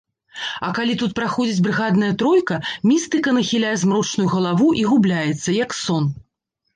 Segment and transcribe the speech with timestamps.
[0.67, 2.57] А калі тут праходзіць брыгадная тройка,
[2.91, 6.09] містыка нахіляе змрочную галаву і губляецца, як сон.